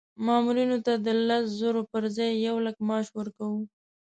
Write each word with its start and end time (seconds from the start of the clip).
مامورینو 0.25 0.77
ته 0.85 0.93
د 1.05 1.07
لس 1.27 1.45
زره 1.59 1.81
پر 1.91 2.03
ځای 2.15 2.31
یو 2.47 2.55
لک 2.65 2.77
معاش 2.87 3.07
ورکوو. 3.17 3.61